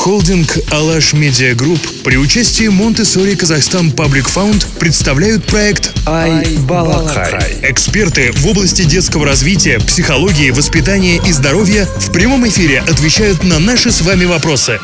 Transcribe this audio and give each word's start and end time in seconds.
Холдинг 0.00 0.56
«Алаш 0.72 1.12
Медиа 1.12 1.54
Групп» 1.54 1.78
при 2.02 2.16
участии 2.16 2.68
Montessori 2.68 3.36
Kazakhstan 3.36 3.92
Public 3.92 4.30
Fund 4.30 4.66
представляют 4.78 5.44
проект 5.44 5.92
«i-balaqai». 6.06 7.58
Эксперты 7.62 8.32
в 8.32 8.46
области 8.46 8.84
детского 8.84 9.26
развития, 9.26 9.78
психологии, 9.78 10.52
воспитания 10.52 11.18
и 11.18 11.32
здоровья 11.32 11.84
в 11.84 12.12
прямом 12.12 12.48
эфире 12.48 12.80
отвечают 12.80 13.44
на 13.44 13.58
наши 13.58 13.90
с 13.90 14.00
вами 14.00 14.24
вопросы. 14.24 14.80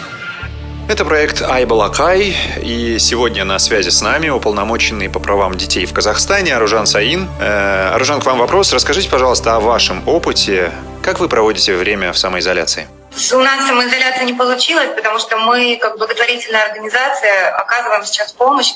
Это 0.87 1.07
проект 1.07 1.41
i-balaqai, 1.41 2.37
и 2.63 2.99
сегодня 3.01 3.47
на 3.47 3.59
связи 3.59 3.89
с 3.89 4.03
нами 4.03 4.29
уполномоченный 4.29 5.09
по 5.09 5.19
правам 5.19 5.55
детей 5.57 5.87
в 5.87 5.95
Казахстане 5.95 6.55
Аружан 6.55 6.87
Саин. 6.87 7.27
Э, 7.41 7.93
Аружан, 7.95 8.21
к 8.21 8.27
вам 8.27 8.41
вопрос. 8.41 8.71
Расскажите, 8.75 9.09
пожалуйста, 9.09 9.57
о 9.57 9.61
вашем 9.61 10.07
опыте. 10.07 10.73
Как 11.03 11.21
вы 11.21 11.29
проводите 11.31 11.75
время 11.75 12.13
в 12.13 12.19
самоизоляции? 12.19 12.87
У 13.33 13.39
нас 13.39 13.67
самоизоляция 13.67 14.25
не 14.25 14.35
получилась, 14.35 14.91
потому 14.95 15.19
что 15.19 15.39
мы, 15.39 15.79
как 15.81 15.97
благотворительная 15.99 16.65
организация, 16.65 17.49
оказываем 17.51 18.05
сейчас 18.05 18.33
помощь 18.33 18.73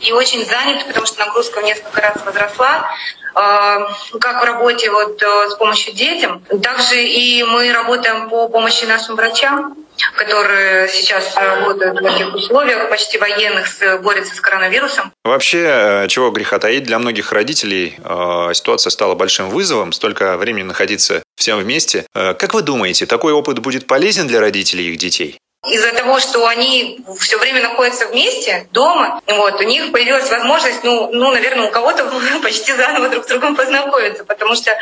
и 0.00 0.12
очень 0.12 0.44
заняты, 0.44 0.86
потому 0.86 1.06
что 1.06 1.20
нагрузка 1.20 1.60
в 1.60 1.64
несколько 1.64 2.00
раз 2.00 2.16
возросла 2.24 2.90
а, 3.34 3.86
как 4.18 4.42
в 4.42 4.44
работе 4.44 4.90
вот 4.90 5.22
э, 5.22 5.50
с 5.50 5.54
помощью 5.56 5.94
детям. 5.94 6.42
Также 6.62 7.04
и 7.04 7.44
мы 7.44 7.70
работаем 7.70 8.28
по 8.28 8.48
помощи 8.48 8.86
нашим 8.86 9.14
врачам, 9.14 9.76
которые 10.16 10.88
сейчас 10.88 11.36
работают 11.36 12.00
в 12.00 12.02
таких 12.02 12.34
условиях, 12.34 12.88
почти 12.88 13.18
военных, 13.18 13.68
борются 14.02 14.34
с 14.34 14.40
коронавирусом. 14.40 15.12
Вообще, 15.22 15.64
э, 15.66 16.08
чего 16.08 16.30
греха 16.30 16.58
таить, 16.58 16.84
для 16.84 16.98
многих 16.98 17.30
родителей 17.30 17.98
э, 18.02 18.54
ситуация 18.54 18.90
стала 18.90 19.14
большим 19.14 19.50
вызовом, 19.50 19.92
столько 19.92 20.36
времени 20.38 20.64
находиться 20.64 21.22
всем 21.36 21.58
вместе. 21.58 22.06
Э, 22.14 22.34
как 22.34 22.54
вы 22.54 22.62
думаете, 22.62 23.06
такой 23.06 23.32
опыт 23.32 23.60
будет 23.60 23.86
полезен 23.86 24.26
для 24.26 24.40
родителей 24.40 24.90
их 24.90 24.98
детей? 24.98 25.38
из-за 25.68 25.92
того, 25.92 26.20
что 26.20 26.46
они 26.46 27.00
все 27.18 27.38
время 27.38 27.60
находятся 27.60 28.06
вместе, 28.06 28.68
дома, 28.70 29.20
вот, 29.26 29.60
у 29.60 29.64
них 29.64 29.90
появилась 29.90 30.30
возможность, 30.30 30.84
ну, 30.84 31.10
ну 31.12 31.32
наверное, 31.32 31.68
у 31.68 31.70
кого-то 31.70 32.04
почти 32.42 32.72
заново 32.72 33.08
друг 33.08 33.24
с 33.24 33.28
другом 33.28 33.56
познакомиться, 33.56 34.24
потому 34.24 34.54
что 34.54 34.70
э, 34.70 34.76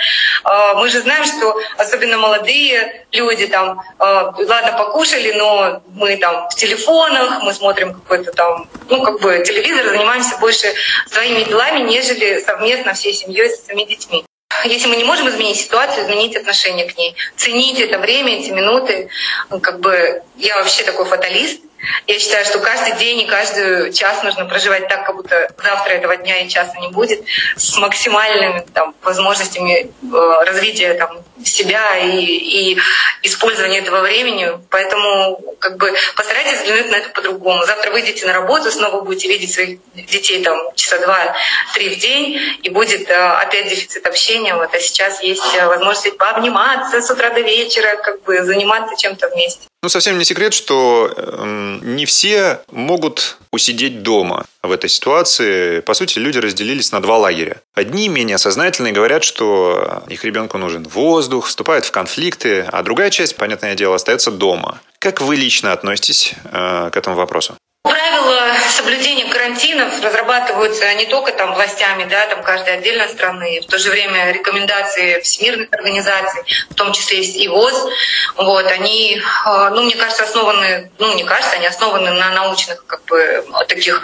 мы 0.77 0.91
же 0.91 1.01
знаем, 1.01 1.25
что 1.25 1.59
особенно 1.79 2.19
молодые 2.19 3.07
люди 3.13 3.47
там, 3.47 3.81
э, 3.99 4.05
ладно, 4.05 4.75
покушали, 4.77 5.33
но 5.33 5.83
мы 5.95 6.17
там 6.19 6.49
в 6.51 6.55
телефонах, 6.55 7.43
мы 7.43 7.55
смотрим 7.55 7.95
какой-то 7.95 8.33
там, 8.33 8.69
ну, 8.89 9.03
как 9.03 9.21
бы 9.21 9.43
телевизор, 9.45 9.89
занимаемся 9.89 10.37
больше 10.39 10.67
своими 11.11 11.45
делами, 11.45 11.89
нежели 11.89 12.41
совместно 12.41 12.93
всей 12.93 13.15
семьей 13.15 13.49
со 13.49 13.65
своими 13.65 13.85
детьми. 13.85 14.25
Если 14.65 14.89
мы 14.89 14.97
не 14.97 15.05
можем 15.05 15.29
изменить 15.29 15.59
ситуацию, 15.59 16.05
изменить 16.05 16.37
отношение 16.37 16.87
к 16.87 16.97
ней. 16.97 17.15
Ценить 17.37 17.81
это 17.81 17.99
время, 17.99 18.39
эти 18.39 18.51
минуты. 18.51 19.09
Ну, 19.51 19.61
как 19.61 19.81
бы 19.81 20.23
я 20.37 20.57
вообще 20.57 20.85
такой 20.85 21.05
фаталист. 21.05 21.61
Я 22.07 22.19
считаю, 22.19 22.45
что 22.45 22.61
каждый 22.61 22.95
день 22.97 23.21
и 23.21 23.27
каждый 23.27 23.93
час 23.93 24.23
нужно 24.23 24.45
проживать 24.47 24.89
так, 24.89 25.05
как 25.05 25.17
будто 25.17 25.51
завтра 25.63 25.93
этого 25.93 26.17
дня 26.17 26.41
и 26.41 26.49
часа 26.49 26.79
не 26.79 26.89
будет, 26.89 27.25
с 27.57 27.77
максимальными 27.79 28.67
там, 28.73 28.95
возможностями 29.03 29.91
э, 30.03 30.45
развития 30.45 30.95
там, 30.95 31.23
себя 31.45 31.97
и, 31.99 32.25
и 32.25 32.79
использования 33.23 33.79
этого 33.79 34.01
времени. 34.01 34.51
Поэтому 34.71 35.39
как 35.59 35.77
бы 35.77 35.95
постарайтесь 36.17 36.61
взглянуть 36.61 36.91
на 36.91 36.97
это 36.97 37.11
по-другому. 37.11 37.65
Завтра 37.65 37.91
выйдете 37.91 38.27
на 38.27 38.33
работу, 38.33 38.71
снова 38.71 39.03
будете 39.03 39.29
видеть 39.29 39.53
своих 39.53 39.79
детей 39.95 40.43
там 40.43 40.59
часа 40.75 40.99
два-три 40.99 41.95
в 41.95 41.99
день, 41.99 42.41
и 42.63 42.71
будет 42.71 43.09
э, 43.09 43.15
опять 43.15 43.69
дефицит 43.69 44.07
общения. 44.07 44.55
Вот, 44.55 44.75
а 44.75 44.81
сейчас 44.81 45.23
есть 45.23 45.55
э, 45.55 45.67
возможность 45.67 46.17
пообниматься 46.17 47.01
с 47.01 47.11
утра 47.11 47.31
до 47.31 47.41
вечера, 47.41 47.97
как 47.97 48.23
бы 48.23 48.43
заниматься 48.43 48.97
чем-то 48.97 49.29
вместе. 49.31 49.67
Ну, 49.85 49.91
совсем 49.91 50.17
не 50.17 50.25
секрет, 50.25 50.55
что 50.55 51.13
э, 51.15 51.79
не 51.83 52.07
все 52.07 52.63
могут 52.73 53.37
усидеть 53.51 54.03
дома 54.03 54.47
в 54.63 54.73
этой 54.73 54.89
ситуации. 54.89 55.81
По 55.81 55.93
сути, 55.93 56.19
люди 56.19 56.39
разделились 56.39 56.91
на 56.91 57.03
два 57.03 57.19
лагеря. 57.19 57.61
Одни 57.75 58.09
менее 58.09 58.39
сознательные 58.39 58.95
говорят, 58.95 59.25
что 59.25 60.03
их 60.09 60.25
ребенку 60.25 60.57
нужен 60.57 60.85
воздух, 60.85 61.49
вступают 61.49 61.85
в 61.85 61.91
конфликты, 61.91 62.63
а 62.63 62.83
другая 62.83 63.11
часть, 63.11 63.37
понятное 63.37 63.75
дело, 63.75 63.97
остается 63.97 64.31
дома. 64.31 64.81
Как 65.01 65.21
вы 65.21 65.37
лично 65.37 65.73
относитесь 65.73 66.33
э, 66.51 66.89
к 66.91 66.97
этому 66.97 67.17
вопросу? 67.17 67.55
Правила 67.85 68.49
соблюдения 68.71 69.27
карантинов 69.27 70.03
разрабатываются 70.03 70.95
не 70.95 71.05
только 71.05 71.33
там 71.33 71.53
властями, 71.53 72.05
да, 72.05 72.27
там 72.29 72.43
каждой 72.43 72.79
отдельной 72.79 73.11
страны, 73.11 73.61
в 73.61 73.67
то 73.67 73.79
же 73.79 73.91
время 73.91 74.33
рекомендации 74.33 75.21
всемирных 75.21 75.69
организаций, 75.71 76.45
в 76.71 76.75
том 76.77 76.95
числе 76.95 77.21
и 77.21 77.47
ВОЗ, 77.47 77.89
вот, 78.37 78.65
они, 78.71 79.21
э, 79.21 79.69
ну, 79.69 79.83
мне 79.83 79.97
кажется, 79.97 80.25
основаны, 80.25 80.91
ну, 80.99 81.15
не 81.15 81.25
кажется, 81.25 81.57
они 81.57 81.67
основаны 81.67 82.11
на 82.13 82.31
научных, 82.31 82.87
как 82.87 83.05
бы, 83.05 83.45
таких 83.69 84.01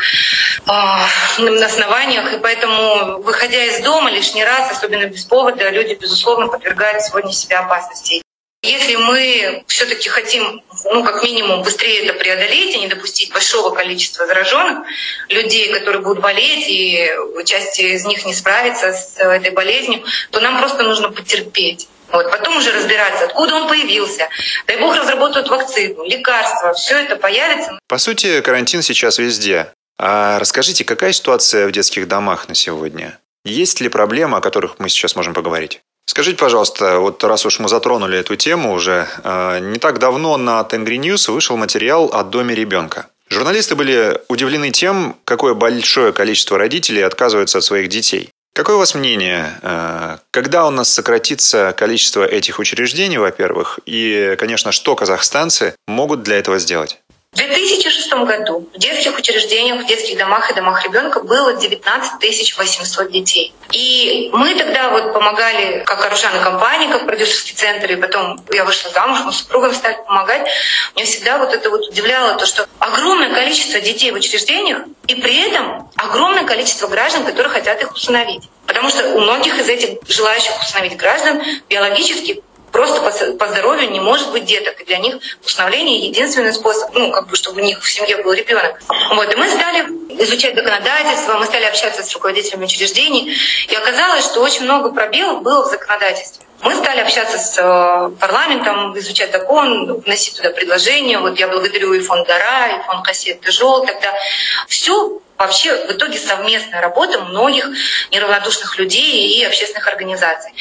э, 0.67 1.65
основаниях, 1.65 2.35
и 2.35 2.39
поэтому, 2.39 3.23
выходя 3.23 3.65
из 3.65 3.83
дома 3.83 4.11
лишний 4.11 4.45
раз, 4.45 4.71
особенно 4.71 5.07
без 5.07 5.25
повода, 5.25 5.71
люди, 5.71 5.95
безусловно, 5.95 6.49
подвергают 6.49 7.03
сегодня 7.03 7.33
себя 7.33 7.61
опасности. 7.61 8.21
Если 8.62 8.94
мы 8.97 9.65
все-таки 9.69 10.10
хотим, 10.10 10.62
ну, 10.84 11.03
как 11.03 11.22
минимум, 11.22 11.62
быстрее 11.62 12.04
это 12.04 12.12
преодолеть 12.12 12.75
и 12.75 12.81
не 12.81 12.88
допустить 12.88 13.32
большого 13.32 13.75
количества 13.75 14.26
зараженных 14.26 14.87
людей, 15.31 15.72
которые 15.72 16.03
будут 16.03 16.21
болеть, 16.21 16.66
и 16.69 17.10
часть 17.47 17.81
из 17.81 18.04
них 18.04 18.26
не 18.26 18.34
справится 18.34 18.93
с 18.93 19.16
этой 19.16 19.53
болезнью, 19.53 20.04
то 20.31 20.41
нам 20.41 20.60
просто 20.60 20.82
нужно 20.82 21.10
потерпеть. 21.10 21.88
Вот, 22.12 22.31
потом 22.31 22.59
уже 22.59 22.72
разбираться, 22.72 23.26
откуда 23.26 23.54
он 23.54 23.69
появился. 23.69 24.28
Дай 24.66 24.78
бог 24.78 24.94
разработают 24.94 25.48
вакцину, 25.48 26.04
лекарства, 26.04 26.75
все 26.75 26.98
это 26.98 27.16
появится. 27.16 27.78
По 27.88 27.97
сути, 27.97 28.42
карантин 28.42 28.82
сейчас 28.82 29.19
везде. 29.19 29.72
А 29.98 30.38
расскажите, 30.38 30.84
какая 30.84 31.12
ситуация 31.12 31.66
в 31.66 31.72
детских 31.72 32.09
домах 32.09 32.48
на 32.48 32.54
сегодня? 32.54 33.19
Есть 33.44 33.81
ли 33.81 33.88
проблемы, 33.88 34.38
о 34.38 34.41
которых 34.41 34.78
мы 34.78 34.91
сейчас 34.91 35.16
можем 35.16 35.32
поговорить? 35.32 35.81
Скажите, 36.10 36.38
пожалуйста, 36.38 36.98
вот 36.98 37.22
раз 37.22 37.47
уж 37.47 37.60
мы 37.60 37.69
затронули 37.69 38.19
эту 38.19 38.34
тему 38.34 38.72
уже, 38.72 39.06
э, 39.22 39.60
не 39.60 39.78
так 39.78 40.00
давно 40.00 40.37
на 40.37 40.65
Tengrinews 40.65 41.28
вышел 41.28 41.56
материал 41.56 42.10
о 42.12 42.25
доме 42.25 42.53
ребенка. 42.53 43.06
Журналисты 43.28 43.76
были 43.76 44.21
удивлены 44.26 44.72
тем, 44.72 45.15
какое 45.25 45.54
большое 45.54 46.12
количество 46.12 46.59
родителей 46.59 47.03
отказываются 47.03 47.59
от 47.59 47.65
своих 47.65 47.88
детей. 47.88 48.31
Какое 48.53 48.75
у 48.75 48.78
вас 48.81 48.97
мнение, 48.97 49.56
э, 49.62 50.19
когда 50.32 50.66
у 50.66 50.71
нас 50.71 50.93
сократится 50.93 51.72
количество 51.76 52.25
этих 52.25 52.59
учреждений, 52.59 53.19
во-первых, 53.19 53.78
и, 53.87 54.34
конечно, 54.37 54.72
что 54.72 54.97
казахстанцы 54.97 55.77
могут 55.87 56.25
для 56.25 56.38
этого 56.38 56.59
сделать? 56.59 56.98
В 57.33 57.37
2006 57.37 58.13
году 58.27 58.69
в 58.75 58.79
детских 58.79 59.17
учреждениях, 59.17 59.85
в 59.85 59.87
детских 59.87 60.19
домах 60.19 60.51
и 60.51 60.55
домах 60.55 60.85
ребенка 60.85 61.21
было 61.21 61.55
19 61.55 62.59
800 62.59 63.11
детей. 63.13 63.55
И 63.71 64.31
мы 64.33 64.55
тогда 64.57 64.91
вот 64.91 65.15
помогали, 65.15 65.85
как 65.87 66.05
оружейная 66.05 66.43
компания, 66.43 66.89
как 66.89 67.07
продюсерский 67.07 67.55
центр, 67.55 67.93
и 67.93 67.97
потом 67.97 68.45
я 68.53 68.65
вышла 68.65 68.91
замуж, 68.91 69.21
мы 69.25 69.33
с 69.33 69.39
супругом 69.39 69.73
стали 69.75 69.97
помогать. 70.07 70.49
Меня 70.97 71.07
всегда 71.07 71.39
вот 71.39 71.55
это 71.55 71.71
вот 71.71 71.87
удивляло, 71.89 72.35
то, 72.35 72.47
что 72.47 72.67
огромное 72.81 73.33
количество 73.33 73.81
детей 73.81 74.11
в 74.11 74.17
учреждениях, 74.17 74.83
и 75.07 75.15
при 75.15 75.49
этом 75.49 75.89
огромное 75.97 76.45
количество 76.45 76.89
граждан, 76.89 77.25
которые 77.25 77.53
хотят 77.53 77.81
их 77.81 77.93
установить. 77.93 78.43
Потому 78.67 78.91
что 78.91 79.15
у 79.15 79.21
многих 79.21 79.57
из 79.59 79.69
этих 79.69 79.99
желающих 80.09 80.53
установить 80.61 80.97
граждан 80.97 81.41
биологически 81.69 82.43
просто 82.73 83.01
по, 83.01 83.11
по 83.37 83.49
здоровью 83.49 83.91
не 83.91 84.01
может 84.01 84.31
быть 84.31 84.45
деток. 84.45 84.81
И 84.81 84.85
для 84.85 84.99
них 84.99 85.17
установление 85.45 86.07
единственный 86.07 86.53
способ, 86.53 86.95
ну, 86.95 87.11
как 87.13 87.29
бы, 87.29 87.37
чтобы 87.37 87.61
у 87.61 87.65
них 87.65 87.83
в 87.83 87.91
семье 87.91 88.17
был 88.19 88.33
ребенок. 88.33 88.81
Вот, 89.15 89.33
и 89.33 89.37
мы 89.37 89.49
стали 89.49 89.81
изучать 90.23 90.55
законодательство, 90.55 91.35
мы 91.35 91.47
стали 91.47 91.65
общаться 91.65 92.03
с 92.03 92.13
руководителями 92.15 92.65
учреждений, 92.65 93.37
и 93.69 93.75
оказалось, 93.75 94.25
что 94.25 94.41
очень 94.41 94.65
много 94.65 94.91
пробелов 94.91 95.43
было 95.43 95.65
в 95.65 95.71
законодательстве. 95.71 96.47
Мы 96.63 96.75
стали 96.75 97.01
общаться 97.01 97.39
с 97.39 97.57
э, 97.59 98.11
парламентом, 98.21 98.97
изучать 98.99 99.33
закон, 99.33 100.01
вносить 100.01 100.37
туда 100.37 100.51
предложения. 100.51 101.19
Вот 101.19 101.39
я 101.39 101.49
благодарю 101.49 101.95
и 101.95 102.01
фонд 102.01 102.27
Дара, 102.27 102.77
и 102.77 102.83
фонд 102.83 103.07
Кассет 103.07 103.43
Жол. 103.47 103.87
Тогда 103.87 104.13
все 104.69 105.21
вообще 105.41 105.75
в 105.87 105.91
итоге 105.92 106.19
совместная 106.19 106.83
работа 106.83 107.19
многих 107.21 107.66
неравнодушных 108.13 108.78
людей 108.78 109.39
и 109.39 109.45
общественных 109.45 109.89
организаций. 109.89 110.53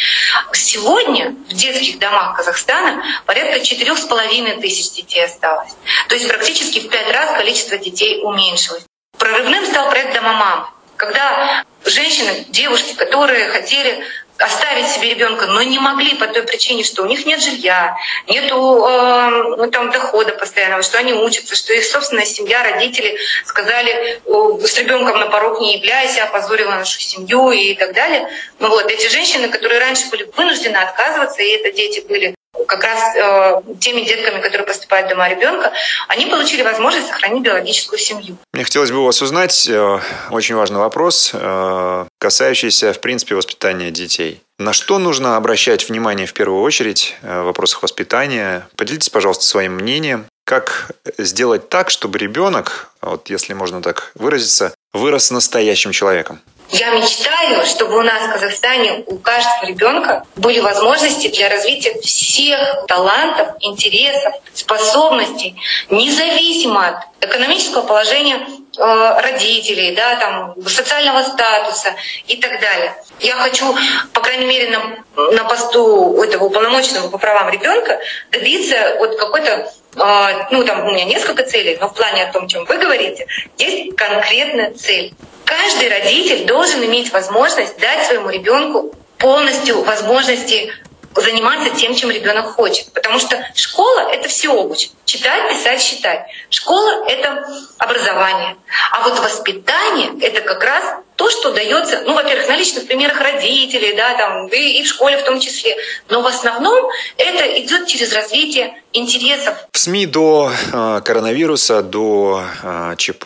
Сегодня 0.54 1.32
в 1.50 1.54
детских 1.54 2.00
домах 2.00 2.38
Казахстана 2.38 3.04
порядка 3.26 3.60
четырех 3.60 3.98
с 3.98 4.06
половиной 4.06 4.62
тысяч 4.62 4.92
детей 4.92 5.26
осталось. 5.26 5.74
То 6.08 6.16
есть 6.16 6.28
практически 6.30 6.80
в 6.80 6.90
пять 6.90 7.12
раз 7.12 7.38
количество 7.38 7.78
детей 7.78 8.22
уменьшилось. 8.24 8.84
Прорывным 9.18 9.66
стал 9.66 9.90
проект 9.90 10.16
«Дома 10.16 10.34
мам», 10.34 10.74
когда 10.96 11.66
женщины, 11.84 12.46
девушки, 12.48 12.94
которые 12.94 13.50
хотели 13.50 14.02
оставить 14.40 14.88
себе 14.88 15.14
ребенка, 15.14 15.46
но 15.48 15.62
не 15.62 15.80
могли 15.80 16.16
по 16.16 16.28
той 16.28 16.44
причине, 16.44 16.84
что 16.84 17.04
у 17.04 17.06
них 17.06 17.26
нет 17.26 17.42
жилья, 17.42 17.96
нет 18.28 18.46
э, 18.46 18.56
ну, 18.56 19.70
там, 19.70 19.92
дохода 19.92 20.32
постоянного, 20.32 20.82
что 20.82 20.98
они 20.98 21.14
учатся, 21.14 21.56
что 21.56 21.74
их 21.74 21.84
собственная 21.84 22.26
семья, 22.26 22.64
родители 22.64 23.18
сказали, 23.46 24.22
с 24.26 24.78
ребенком 24.78 25.20
на 25.20 25.28
порог 25.28 25.60
не 25.60 25.78
являйся, 25.78 26.24
опозорила 26.24 26.72
нашу 26.72 27.00
семью 27.00 27.52
и 27.52 27.76
так 27.76 27.94
далее. 27.94 28.30
Ну, 28.60 28.70
вот, 28.70 28.90
эти 28.90 29.08
женщины, 29.08 29.50
которые 29.50 29.80
раньше 29.80 30.10
были 30.10 30.24
вынуждены 30.36 30.78
отказываться, 30.78 31.42
и 31.42 31.50
это 31.50 31.72
дети 31.72 32.06
были 32.08 32.39
как 32.70 32.84
раз 32.84 33.16
э, 33.16 33.62
теми 33.80 34.02
детками, 34.02 34.42
которые 34.42 34.66
поступают 34.68 35.08
в 35.08 35.10
дома 35.10 35.28
ребенка, 35.28 35.74
они 36.08 36.28
получили 36.28 36.62
возможность 36.62 37.08
сохранить 37.08 37.42
биологическую 37.42 37.98
семью. 37.98 38.38
Мне 38.54 38.64
хотелось 38.64 38.92
бы 38.92 39.00
у 39.00 39.06
вас 39.06 39.22
узнать 39.22 39.68
э, 39.68 40.00
очень 40.30 40.56
важный 40.56 40.78
вопрос, 40.78 41.32
э, 41.34 42.06
касающийся, 42.20 42.94
в 42.94 43.02
принципе, 43.02 43.34
воспитания 43.34 43.90
детей. 43.90 44.42
На 44.60 44.74
что 44.74 45.00
нужно 45.00 45.36
обращать 45.36 45.90
внимание 45.90 46.28
в 46.28 46.34
первую 46.34 46.62
очередь 46.62 47.16
в 47.24 47.44
вопросах 47.44 47.82
воспитания? 47.82 48.68
Поделитесь, 48.76 49.10
пожалуйста, 49.10 49.46
своим 49.46 49.74
мнением. 49.74 50.26
Как 50.46 50.92
сделать 51.18 51.70
так, 51.70 51.90
чтобы 51.90 52.20
ребенок, 52.20 52.92
вот 53.02 53.30
если 53.30 53.54
можно 53.54 53.82
так 53.82 54.12
выразиться, 54.16 54.74
вырос 54.94 55.32
настоящим 55.32 55.92
человеком? 55.92 56.40
Я 56.72 56.92
мечтаю, 56.92 57.66
чтобы 57.66 57.98
у 57.98 58.04
нас 58.04 58.22
в 58.28 58.32
Казахстане 58.34 59.04
у 59.08 59.18
каждого 59.18 59.66
ребенка 59.66 60.24
были 60.36 60.60
возможности 60.60 61.28
для 61.28 61.50
развития 61.50 62.00
всех 62.02 62.86
талантов, 62.88 63.56
интересов, 63.62 64.34
способностей, 64.54 65.56
независимо 65.90 66.88
от 66.88 66.96
экономического 67.22 67.82
положения 67.82 68.38
э, 68.78 69.20
родителей, 69.22 69.96
да, 69.96 70.16
там, 70.18 70.56
социального 70.68 71.24
статуса 71.24 71.96
и 72.28 72.38
так 72.38 72.62
далее. 72.62 72.96
Я 73.20 73.36
хочу, 73.38 73.76
по 74.14 74.22
крайней 74.22 74.46
мере, 74.46 74.70
на, 74.70 75.32
на 75.32 75.44
посту 75.46 76.22
этого 76.22 76.46
уполномоченного 76.46 77.10
по 77.10 77.18
правам 77.18 77.50
ребенка 77.50 78.00
добиться 78.32 78.96
вот 79.00 79.18
какой-то 79.18 79.72
э, 79.96 80.48
ну, 80.52 80.64
там 80.64 80.86
у 80.88 80.92
меня 80.92 81.06
несколько 81.06 81.44
целей, 81.44 81.78
но 81.82 81.90
в 81.90 81.96
плане 81.96 82.26
о 82.26 82.32
том, 82.32 82.48
чем 82.48 82.66
вы 82.66 82.78
говорите, 82.78 83.26
есть 83.58 83.96
конкретная 83.96 84.72
цель. 84.76 85.16
Каждый 85.50 85.90
родитель 85.90 86.46
должен 86.46 86.86
иметь 86.86 87.12
возможность 87.12 87.80
дать 87.80 88.06
своему 88.06 88.30
ребенку 88.30 88.94
полностью 89.18 89.82
возможности 89.82 90.72
заниматься 91.22 91.70
тем, 91.76 91.96
чем 91.96 92.12
ребенок 92.12 92.48
хочет. 92.48 92.92
Потому 92.94 93.20
что 93.20 93.44
школа— 93.56 94.10
это 94.12 94.28
все 94.30 94.54
обучь. 94.54 94.90
Читать, 95.06 95.50
писать, 95.50 95.82
считать. 95.82 96.28
Школа— 96.50 97.06
это 97.08 97.46
образование. 97.78 98.58
А 98.92 99.08
вот 99.08 99.20
воспитание— 99.20 100.12
это 100.22 100.42
как 100.42 100.64
раз 100.64 100.84
то, 101.16 101.30
что 101.30 101.52
дается, 101.52 102.04
ну, 102.06 102.14
во-первых, 102.14 102.48
на 102.48 102.56
личных 102.56 102.88
примерах 102.88 103.20
родителей, 103.20 103.94
да, 103.94 104.16
там, 104.16 104.48
и, 104.48 104.80
и 104.80 104.84
в 104.84 104.88
школе 104.88 105.18
в 105.18 105.26
том 105.26 105.40
числе. 105.40 105.76
Но 106.08 106.22
в 106.22 106.28
основном 106.28 106.90
это 107.18 107.62
идет 107.62 107.88
через 107.88 108.14
развитие 108.14 108.82
интересов. 108.94 109.54
В 109.74 109.78
СМИ 109.78 110.06
до 110.06 110.50
э, 110.72 111.02
коронавируса, 111.04 111.82
до 111.82 112.42
э, 112.64 112.96
ЧП, 112.98 113.26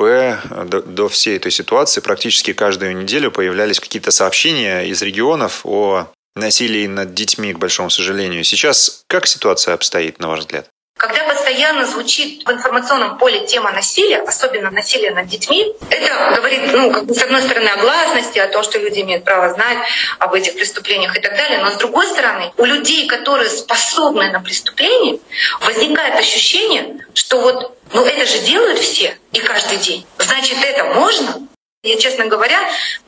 до, 0.66 0.82
до 0.82 1.08
всей 1.08 1.38
этой 1.38 1.52
ситуации 1.52 2.02
практически 2.02 2.54
каждую 2.54 2.98
неделю 2.98 3.30
появлялись 3.30 3.80
какие-то 3.80 4.10
сообщения 4.10 4.88
из 4.88 5.02
регионов 5.04 5.62
о 5.64 6.08
насилии 6.36 6.88
над 6.88 7.14
детьми, 7.14 7.54
к 7.54 7.60
большому 7.60 7.90
сожалению. 7.90 8.44
Сейчас 8.44 9.04
как 9.08 9.28
ситуация 9.28 9.74
обстоит, 9.74 10.20
на 10.20 10.28
ваш 10.28 10.42
взгляд? 10.42 10.68
Когда 10.98 11.24
постоянно 11.24 11.86
звучит 11.86 12.46
в 12.46 12.52
информационном 12.52 13.18
поле 13.18 13.46
тема 13.48 13.72
насилия, 13.72 14.20
особенно 14.20 14.70
насилия 14.70 15.12
над 15.12 15.28
детьми, 15.28 15.74
это 15.90 16.34
говорит, 16.36 16.72
ну, 16.72 16.92
как 16.92 17.06
бы, 17.06 17.16
с 17.16 17.24
одной 17.24 17.42
стороны, 17.42 17.68
о 17.68 17.78
гласности, 17.78 18.38
о 18.38 18.48
том, 18.48 18.64
что 18.64 18.78
люди 18.78 19.02
имеют 19.02 19.26
право 19.26 19.54
знать 19.54 19.80
об 20.20 20.34
этих 20.34 20.54
преступлениях 20.54 21.18
и 21.18 21.20
так 21.20 21.36
далее, 21.36 21.60
но 21.64 21.72
с 21.72 21.78
другой 21.78 22.08
стороны, 22.08 22.54
у 22.58 22.66
людей, 22.66 23.08
которые 23.08 23.50
способны 23.50 24.32
на 24.32 24.40
преступление, 24.40 25.20
возникает 25.62 26.16
ощущение, 26.16 27.06
что 27.14 27.42
вот 27.42 27.78
ну 27.92 28.06
это 28.06 28.26
же 28.26 28.40
делают 28.40 28.80
все 28.80 29.18
и 29.32 29.40
каждый 29.40 29.78
день. 29.78 30.06
Значит, 30.18 30.58
это 30.64 30.86
можно, 30.86 31.48
я, 31.84 31.98
честно 31.98 32.28
говоря, 32.28 32.58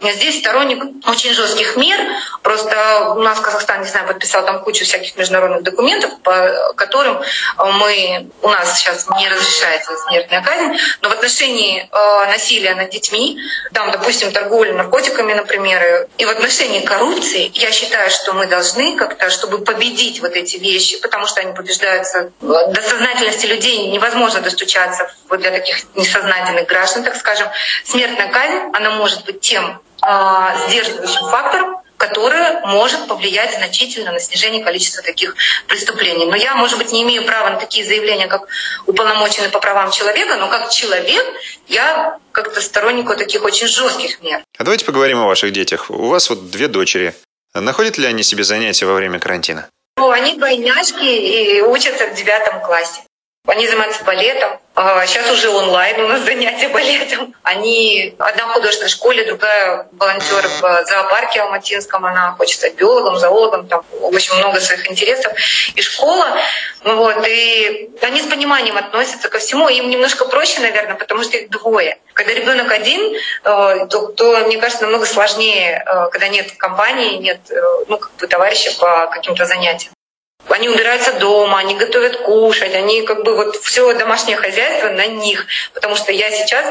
здесь 0.01 0.39
сторонник 0.39 0.83
очень 1.07 1.33
жестких 1.33 1.77
мер. 1.77 1.97
Просто 2.41 3.13
у 3.15 3.21
нас 3.21 3.39
Казахстан, 3.39 3.81
не 3.81 3.87
знаю, 3.87 4.05
подписал 4.05 4.45
там 4.45 4.61
кучу 4.63 4.83
всяких 4.83 5.15
международных 5.15 5.63
документов, 5.63 6.11
по 6.21 6.73
которым 6.75 7.21
мы, 7.57 8.29
у 8.41 8.49
нас 8.49 8.77
сейчас 8.77 9.07
не 9.17 9.29
разрешается 9.29 9.95
смертная 9.95 10.41
казнь, 10.41 10.77
но 11.01 11.09
в 11.09 11.13
отношении 11.13 11.89
э, 11.89 12.25
насилия 12.25 12.75
над 12.75 12.89
детьми, 12.89 13.39
там, 13.71 13.91
допустим, 13.91 14.33
торговли 14.33 14.71
наркотиками, 14.71 15.33
например, 15.33 16.09
и 16.17 16.25
в 16.25 16.29
отношении 16.29 16.81
коррупции, 16.81 17.49
я 17.53 17.71
считаю, 17.71 18.09
что 18.09 18.33
мы 18.33 18.45
должны 18.45 18.97
как-то, 18.97 19.29
чтобы 19.29 19.59
победить 19.59 20.19
вот 20.19 20.33
эти 20.33 20.57
вещи, 20.57 20.99
потому 20.99 21.27
что 21.27 21.39
они 21.39 21.53
побеждаются, 21.53 22.31
до 22.41 22.81
сознательности 22.81 23.45
людей 23.45 23.87
невозможно 23.87 24.41
достучаться 24.41 25.09
вот 25.29 25.39
для 25.39 25.51
таких 25.51 25.77
несознательных 25.95 26.67
граждан, 26.67 27.03
так 27.03 27.15
скажем, 27.15 27.47
смертная 27.85 28.27
казнь 28.27 28.64
она 28.73 28.91
может 28.91 29.25
быть 29.25 29.41
тем 29.41 29.81
а, 30.01 30.67
сдерживающим 30.67 31.29
фактором, 31.29 31.77
который 31.97 32.59
может 32.65 33.07
повлиять 33.07 33.55
значительно 33.55 34.11
на 34.11 34.19
снижение 34.19 34.63
количества 34.63 35.01
таких 35.01 35.35
преступлений. 35.67 36.25
Но 36.25 36.35
я, 36.35 36.55
может 36.55 36.77
быть, 36.77 36.91
не 36.91 37.03
имею 37.03 37.25
права 37.25 37.51
на 37.51 37.57
такие 37.57 37.85
заявления, 37.85 38.27
как 38.27 38.47
уполномоченный 38.85 39.49
по 39.49 39.59
правам 39.59 39.91
человека, 39.91 40.35
но 40.35 40.49
как 40.49 40.69
человек 40.69 41.25
я 41.67 42.19
как-то 42.31 42.61
сторонник 42.61 43.07
таких 43.17 43.43
очень 43.43 43.67
жестких 43.67 44.21
мер. 44.21 44.43
А 44.57 44.63
давайте 44.63 44.85
поговорим 44.85 45.19
о 45.19 45.27
ваших 45.27 45.51
детях. 45.53 45.89
У 45.89 46.07
вас 46.07 46.29
вот 46.29 46.51
две 46.51 46.67
дочери. 46.67 47.15
Находят 47.53 47.97
ли 47.97 48.05
они 48.05 48.23
себе 48.23 48.43
занятия 48.43 48.85
во 48.85 48.93
время 48.93 49.19
карантина? 49.19 49.69
Ну, 49.97 50.11
они 50.11 50.35
двойняшки 50.35 51.05
и 51.05 51.61
учатся 51.61 52.07
в 52.07 52.15
девятом 52.15 52.61
классе. 52.61 53.01
Они 53.47 53.67
занимаются 53.67 54.03
балетом. 54.03 54.59
Сейчас 55.05 55.29
а, 55.29 55.33
уже 55.33 55.49
онлайн 55.49 56.01
у 56.01 56.07
нас 56.07 56.21
занятия 56.21 56.67
балетом. 56.67 57.33
Они 57.43 58.13
одна 58.17 58.47
в 58.47 58.51
художественной 58.53 58.89
школе, 58.89 59.23
другая 59.23 59.87
волонтер 59.93 60.47
в 60.47 60.85
зоопарке 60.85 61.41
Алматинском. 61.41 62.05
Она 62.05 62.31
хочет 62.31 62.57
стать 62.57 62.75
биологом, 62.75 63.17
зоологом, 63.17 63.67
там 63.67 63.85
очень 64.01 64.33
много 64.33 64.59
своих 64.59 64.91
интересов. 64.91 65.31
И 65.75 65.81
школа, 65.81 66.37
вот, 66.83 67.25
и 67.27 67.91
они 68.01 68.21
с 68.21 68.25
пониманием 68.25 68.77
относятся 68.77 69.29
ко 69.29 69.39
всему. 69.39 69.69
Им 69.69 69.89
немножко 69.89 70.25
проще, 70.25 70.59
наверное, 70.59 70.95
потому 70.95 71.23
что 71.23 71.37
их 71.37 71.49
двое. 71.49 71.97
Когда 72.13 72.33
ребенок 72.33 72.71
один, 72.71 73.15
э, 73.15 73.87
то, 73.89 74.07
то, 74.07 74.39
мне 74.45 74.57
кажется, 74.57 74.83
намного 74.83 75.05
сложнее, 75.05 75.83
э, 75.85 76.09
когда 76.11 76.27
нет 76.27 76.51
компании, 76.57 77.17
нет 77.17 77.39
э, 77.49 77.61
ну, 77.87 77.97
как 77.97 78.11
бы 78.15 78.27
товарища 78.27 78.71
по 78.79 79.07
каким-то 79.07 79.45
занятиям. 79.45 79.94
Они 80.55 80.69
убираются 80.69 81.11
дома, 81.19 81.59
они 81.59 81.75
готовят 81.75 82.15
кушать, 82.15 82.73
они 82.73 83.01
как 83.01 83.23
бы 83.23 83.35
вот 83.35 83.57
все 83.57 83.93
домашнее 83.93 84.37
хозяйство 84.37 84.89
на 84.89 85.05
них. 85.05 85.47
Потому 85.73 85.95
что 85.97 86.13
я 86.13 86.31
сейчас 86.31 86.65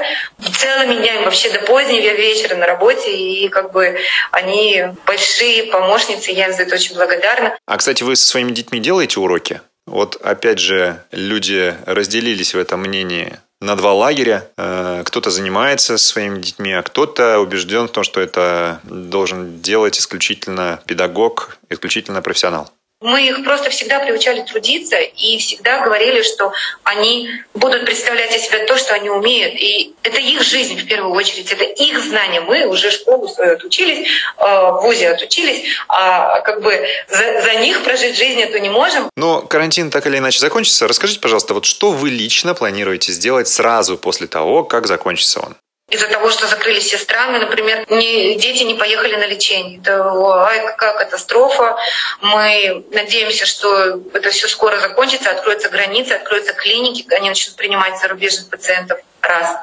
целыми 0.58 0.94
днями, 0.94 1.24
вообще 1.24 1.50
до 1.50 1.60
позднего 1.60 2.14
вечера 2.14 2.56
на 2.56 2.66
работе, 2.66 3.14
и 3.14 3.48
как 3.50 3.72
бы 3.72 3.98
они 4.30 4.84
большие 5.04 5.64
помощницы, 5.64 6.30
я 6.30 6.46
им 6.46 6.54
за 6.54 6.62
это 6.62 6.76
очень 6.76 6.94
благодарна. 6.94 7.58
А, 7.66 7.76
кстати, 7.76 8.02
вы 8.02 8.16
со 8.16 8.26
своими 8.26 8.52
детьми 8.52 8.80
делаете 8.80 9.20
уроки? 9.20 9.60
Вот 9.86 10.16
опять 10.16 10.60
же, 10.60 11.02
люди 11.12 11.74
разделились 11.84 12.54
в 12.54 12.58
этом 12.58 12.80
мнении 12.80 13.38
на 13.60 13.76
два 13.76 13.92
лагеря. 13.92 14.48
Э, 14.56 15.02
кто-то 15.04 15.28
занимается 15.28 15.98
своими 15.98 16.40
детьми, 16.40 16.72
а 16.72 16.82
кто-то 16.82 17.38
убежден 17.38 17.88
в 17.88 17.92
том, 17.92 18.02
что 18.02 18.22
это 18.22 18.80
должен 18.84 19.60
делать 19.60 19.98
исключительно 19.98 20.80
педагог, 20.86 21.58
исключительно 21.68 22.22
профессионал. 22.22 22.70
Мы 23.00 23.26
их 23.28 23.44
просто 23.44 23.68
всегда 23.68 24.00
приучали 24.00 24.40
трудиться 24.40 24.96
и 24.96 25.36
всегда 25.36 25.84
говорили, 25.84 26.22
что 26.22 26.54
они 26.84 27.28
будут 27.52 27.84
представлять 27.84 28.34
из 28.34 28.46
себя 28.46 28.64
то, 28.64 28.78
что 28.78 28.94
они 28.94 29.10
умеют. 29.10 29.54
И 29.56 29.94
это 30.02 30.18
их 30.18 30.42
жизнь 30.42 30.80
в 30.80 30.86
первую 30.86 31.12
очередь, 31.12 31.52
это 31.52 31.64
их 31.64 32.02
знания. 32.02 32.40
Мы 32.40 32.66
уже 32.66 32.90
школу 32.90 33.28
свою 33.28 33.52
отучились, 33.56 34.08
э, 34.08 34.42
в 34.42 34.80
ВУЗе 34.82 35.10
отучились, 35.10 35.64
а 35.86 36.40
как 36.40 36.62
бы 36.62 36.86
за, 37.08 37.42
за 37.42 37.54
них 37.56 37.84
прожить 37.84 38.16
жизнь 38.16 38.40
эту 38.40 38.56
не 38.56 38.70
можем. 38.70 39.10
Но 39.16 39.42
карантин 39.42 39.90
так 39.90 40.06
или 40.06 40.16
иначе 40.16 40.38
закончится. 40.38 40.88
Расскажите, 40.88 41.20
пожалуйста, 41.20 41.52
вот 41.52 41.66
что 41.66 41.90
вы 41.90 42.08
лично 42.08 42.54
планируете 42.54 43.12
сделать 43.12 43.48
сразу 43.48 43.98
после 43.98 44.28
того, 44.28 44.64
как 44.64 44.86
закончится 44.86 45.40
он? 45.40 45.56
Из-за 45.94 46.08
того, 46.08 46.30
что 46.30 46.46
закрылись 46.46 46.84
все 46.84 46.98
страны, 46.98 47.38
например, 47.38 47.84
не, 47.88 48.34
дети 48.36 48.64
не 48.64 48.74
поехали 48.74 49.16
на 49.16 49.26
лечение. 49.26 49.78
Это 49.80 50.02
ай, 50.02 50.66
какая 50.66 50.94
катастрофа. 50.94 51.76
Мы 52.20 52.84
надеемся, 52.90 53.46
что 53.46 54.00
это 54.12 54.30
все 54.30 54.48
скоро 54.48 54.78
закончится, 54.78 55.30
откроются 55.30 55.68
границы, 55.68 56.12
откроются 56.12 56.52
клиники, 56.52 57.06
они 57.14 57.28
начнут 57.28 57.56
принимать 57.56 57.98
зарубежных 58.00 58.50
пациентов 58.50 58.98
раз. 59.26 59.56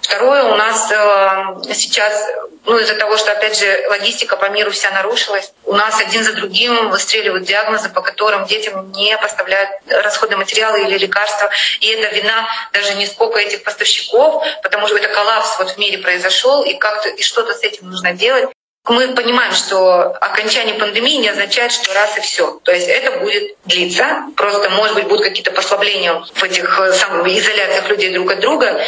Второе, 0.00 0.44
у 0.44 0.56
нас 0.56 0.90
э, 0.90 1.74
сейчас, 1.74 2.26
ну 2.64 2.78
из-за 2.78 2.94
того, 2.94 3.16
что, 3.16 3.32
опять 3.32 3.58
же, 3.58 3.86
логистика 3.88 4.36
по 4.36 4.48
миру 4.48 4.70
вся 4.70 4.90
нарушилась, 4.90 5.52
у 5.64 5.74
нас 5.74 6.00
один 6.00 6.24
за 6.24 6.34
другим 6.34 6.90
выстреливают 6.90 7.44
диагнозы, 7.44 7.88
по 7.88 8.02
которым 8.02 8.46
детям 8.46 8.90
не 8.92 9.16
поставляют 9.18 9.70
расходные 9.86 10.38
материалы 10.38 10.82
или 10.82 10.98
лекарства. 10.98 11.50
И 11.80 11.88
это 11.88 12.14
вина 12.14 12.48
даже 12.72 12.94
не 12.94 13.06
сколько 13.06 13.40
этих 13.40 13.62
поставщиков, 13.64 14.44
потому 14.62 14.86
что 14.86 14.96
это 14.96 15.08
коллапс 15.08 15.58
вот 15.58 15.70
в 15.70 15.78
мире 15.78 15.98
произошел, 15.98 16.62
и 16.62 16.74
как-то 16.74 17.08
и 17.08 17.22
что-то 17.22 17.54
с 17.54 17.62
этим 17.62 17.90
нужно 17.90 18.12
делать. 18.12 18.50
Мы 18.88 19.14
понимаем, 19.14 19.52
что 19.52 20.08
окончание 20.20 20.74
пандемии 20.74 21.18
не 21.18 21.28
означает, 21.28 21.70
что 21.70 21.94
раз 21.94 22.18
и 22.18 22.20
все. 22.20 22.58
То 22.64 22.72
есть 22.72 22.88
это 22.88 23.20
будет 23.20 23.54
длиться. 23.64 24.24
Просто, 24.36 24.70
может 24.70 24.96
быть, 24.96 25.04
будут 25.04 25.24
какие-то 25.24 25.52
послабления 25.52 26.14
в 26.14 26.42
этих 26.42 26.80
э, 26.80 26.92
самых 26.92 27.28
изоляциях 27.28 27.88
людей 27.88 28.12
друг 28.12 28.32
от 28.32 28.40
друга. 28.40 28.84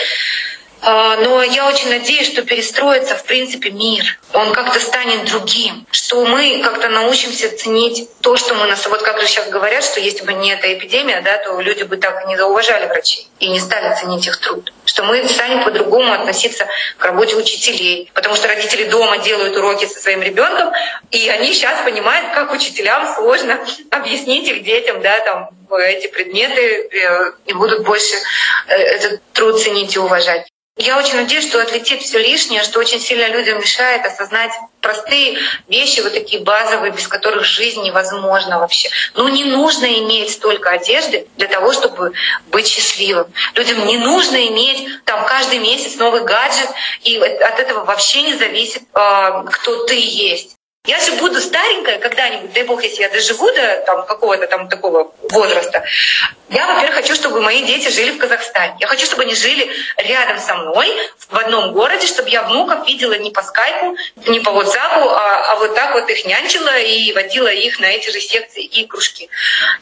А, 0.87 1.17
но 1.17 1.43
я 1.43 1.67
очень 1.67 1.89
надеюсь, 1.89 2.31
что 2.31 2.43
перестроится, 2.43 3.17
в 3.17 3.25
принципе, 3.25 3.71
мир. 3.71 4.05
Он 4.35 4.53
как-то 4.53 4.79
станет 4.81 5.25
другим. 5.25 5.87
Что 5.91 6.27
мы 6.27 6.61
как-то 6.63 6.91
научимся 6.91 7.57
ценить 7.57 8.07
то, 8.21 8.37
что 8.37 8.55
мы 8.55 8.67
нас... 8.67 8.87
Вот 8.87 9.01
как 9.01 9.19
же 9.19 9.27
сейчас 9.27 9.49
говорят, 9.49 9.83
что 9.83 9.99
если 10.01 10.27
бы 10.27 10.35
не 10.35 10.53
эта 10.53 10.75
эпидемия, 10.75 11.23
да, 11.23 11.39
то 11.39 11.59
люди 11.59 11.85
бы 11.85 11.97
так 11.97 12.25
и 12.25 12.29
не 12.29 12.37
зауважали 12.37 12.87
врачей 12.87 13.27
и 13.39 13.49
не 13.49 13.61
стали 13.61 13.95
ценить 13.99 14.27
их 14.27 14.37
труд. 14.37 14.75
Что 14.85 15.05
мы 15.05 15.27
станем 15.27 15.65
по-другому 15.65 16.13
относиться 16.13 16.67
к 16.99 17.05
работе 17.07 17.35
учителей. 17.37 18.11
Потому 18.13 18.35
что 18.35 18.49
родители 18.49 18.85
дома 18.85 19.17
делают 19.19 19.57
уроки 19.57 19.87
со 19.87 19.99
своим 19.99 20.21
ребенком, 20.21 20.71
и 21.11 21.31
они 21.31 21.55
сейчас 21.55 21.83
понимают, 21.83 22.35
как 22.35 22.53
учителям 22.53 23.15
сложно 23.15 23.59
объяснить 23.91 24.47
их 24.49 24.63
детям, 24.63 25.01
да, 25.01 25.19
там, 25.21 25.49
эти 25.79 26.09
предметы, 26.09 26.89
э, 26.93 27.33
и 27.47 27.55
будут 27.55 27.85
больше 27.85 28.15
э, 28.69 28.75
этот 28.75 29.23
труд 29.33 29.61
ценить 29.61 29.97
и 29.97 29.99
уважать. 29.99 30.47
Я 30.77 30.99
очень 30.99 31.15
надеюсь, 31.15 31.47
что 31.47 31.63
отлетит 31.63 32.03
все 32.03 32.19
лишнее, 32.19 32.65
что 32.65 32.81
очень 32.81 32.99
сильно 32.99 33.29
людям 33.29 33.61
мешает 33.61 34.05
осознать 34.05 34.51
простые 34.81 35.39
вещи, 35.69 36.01
вот 36.01 36.13
такие 36.13 36.43
базовые, 36.43 36.91
без 36.91 37.07
которых 37.07 37.45
жизнь 37.45 37.81
невозможна 37.83 38.59
вообще. 38.59 38.91
Ну 39.15 39.29
не 39.29 39.45
нужно 39.45 39.87
иметь 39.87 40.33
столько 40.33 40.71
одежды 40.71 41.29
для 41.37 41.47
того, 41.47 41.73
чтобы 41.73 42.13
быть 42.49 42.67
счастливым. 42.67 43.33
Людям 43.55 43.87
не 43.87 43.99
нужно 43.99 44.37
иметь 44.49 45.05
там 45.05 45.25
каждый 45.27 45.61
месяц 45.61 45.95
новый 45.95 46.25
гаджет, 46.25 46.69
и 47.05 47.19
от 47.19 47.61
этого 47.61 47.85
вообще 47.85 48.23
не 48.23 48.35
зависит, 48.35 48.83
а, 48.95 49.45
кто 49.45 49.85
ты 49.85 49.95
есть. 49.95 50.54
Я 50.87 51.01
же 51.01 51.13
буду 51.13 51.41
старенькая 51.41 51.99
когда-нибудь, 51.99 52.53
дай 52.53 52.63
бог, 52.65 52.83
если 52.83 53.01
я 53.01 53.09
доживу 53.09 53.51
до 53.53 53.83
там, 53.87 54.05
какого-то 54.05 54.47
там 54.47 54.69
такого 54.69 55.15
возраста. 55.31 55.83
Я, 56.51 56.67
во-первых, 56.67 56.97
хочу, 56.97 57.15
чтобы 57.15 57.41
мои 57.41 57.65
дети 57.65 57.89
жили 57.89 58.11
в 58.11 58.19
Казахстане. 58.19 58.77
Я 58.81 58.87
хочу, 58.87 59.07
чтобы 59.07 59.23
они 59.23 59.35
жили 59.35 59.67
рядом 59.97 60.39
со 60.39 60.55
мной, 60.57 60.95
в 61.31 61.39
одном 61.39 61.73
городе, 61.73 62.07
чтобы 62.07 62.29
я 62.29 62.43
внуков 62.43 62.87
видела 62.87 63.15
не 63.15 63.31
по 63.31 63.43
скайпу, 63.43 63.97
не 64.27 64.41
по 64.41 64.51
WhatsApp, 64.51 65.09
а, 65.09 65.53
а 65.53 65.57
вот 65.57 65.75
так 65.75 65.95
вот 65.95 66.11
их 66.11 66.27
нянчила 66.27 66.79
и 66.79 67.15
водила 67.15 67.49
их 67.49 67.81
на 67.81 67.87
эти 67.87 68.11
же 68.11 68.21
секции 68.21 68.63
и 68.63 68.87
кружки. 68.87 69.31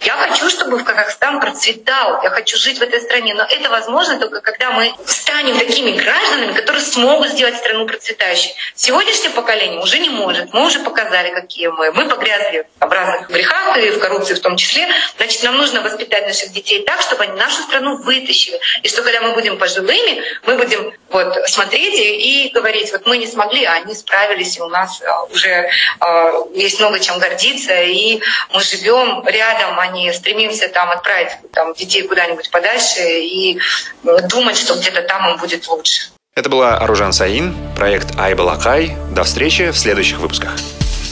Я 0.03 0.17
хочу, 0.17 0.49
чтобы 0.49 0.79
в 0.79 0.85
Казахстан 0.85 1.41
процветал. 1.41 2.23
Я 2.23 2.31
хочу 2.31 2.57
жить 2.57 2.79
в 2.79 2.83
этой 2.83 3.01
стране. 3.01 3.35
Но 3.35 3.43
это 3.43 3.69
возможно 3.71 4.21
только 4.21 4.41
когда 4.41 4.71
мы 4.71 4.95
станем 5.05 5.59
такими 5.59 5.99
гражданами, 5.99 6.53
которые 6.53 6.72
смогут 6.85 7.29
сделать 7.29 7.57
страну 7.57 7.87
процветающей. 7.87 8.53
Сегодняшнее 8.75 9.31
поколение 9.31 9.81
уже 9.81 9.99
не 9.99 10.11
может. 10.11 10.53
Мы 10.53 10.67
уже 10.67 10.81
показали, 10.81 11.35
какие 11.35 11.69
мы. 11.69 11.91
Мы 11.93 12.09
погрязли 12.09 12.67
в 12.81 12.91
разных 12.91 13.29
грехах 13.31 13.77
и 13.79 13.91
в 13.91 13.99
коррупции 13.99 14.35
в 14.35 14.41
том 14.41 14.57
числе. 14.57 14.89
Значит, 15.17 15.43
нам 15.43 15.57
нужно 15.57 15.81
воспитать 15.81 16.27
наших 16.27 16.53
детей 16.53 16.83
так, 16.85 17.01
чтобы 17.01 17.25
они 17.25 17.33
нашу 17.39 17.63
страну 17.63 17.97
вытащили. 17.97 18.59
И 18.83 18.89
что 18.89 19.03
когда 19.03 19.21
мы 19.21 19.33
будем 19.35 19.59
пожилыми, 19.59 20.23
мы 20.45 20.57
будем 20.57 20.93
вот 21.11 21.49
смотреть 21.49 21.95
и, 21.99 22.51
говорить, 22.55 22.91
вот 22.93 23.07
мы 23.07 23.19
не 23.19 23.27
смогли, 23.27 23.65
а 23.65 23.75
они 23.75 23.95
справились, 23.95 24.57
и 24.57 24.61
у 24.61 24.69
нас 24.69 25.03
а, 25.03 25.25
уже 25.25 25.69
э, 26.01 26.33
есть 26.55 26.81
много 26.81 26.99
чем 27.01 27.19
гордиться, 27.19 27.75
и 27.83 28.21
мы 28.53 28.61
живем 28.63 29.23
рядом, 29.27 29.79
а 29.79 29.89
не 29.89 30.13
стремимся 30.13 30.69
там 30.69 30.91
отправить 30.91 31.33
там, 31.53 31.75
детей 31.75 32.03
куда-нибудь 32.03 32.51
подальше 32.51 33.03
и 33.03 33.61
думать, 34.03 34.57
что 34.57 34.75
где-то 34.75 35.03
там 35.03 35.31
им 35.31 35.37
будет 35.37 35.69
лучше. 35.69 36.13
Это 36.35 36.49
была 36.49 36.79
Аружан 36.79 37.13
Саин, 37.13 37.55
проект 37.77 38.19
Айбалакай. 38.19 38.97
До 39.15 39.23
встречи 39.23 39.71
в 39.71 39.77
следующих 39.77 40.19
выпусках. 40.19 40.57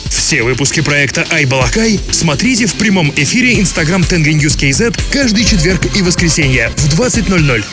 Все 0.09 0.41
выпуски 0.41 0.81
проекта 0.81 1.27
Айбалакай 1.29 1.99
смотрите 2.11 2.65
в 2.65 2.73
прямом 2.73 3.11
эфире 3.15 3.59
Instagram 3.59 4.01
KZ 4.57 4.99
каждый 5.13 5.45
четверг 5.45 5.81
и 5.95 6.01
воскресенье 6.01 6.69
в 6.69 6.99
20.00. 6.99 7.63